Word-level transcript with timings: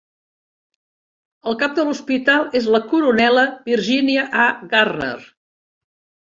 El 1.51 1.57
cap 1.63 1.75
de 1.81 1.85
l'hospital 1.89 2.49
és 2.61 2.71
la 2.77 2.81
Coronela 2.95 3.45
Virginia 3.71 4.27
A. 4.49 4.51
Garner. 4.75 5.15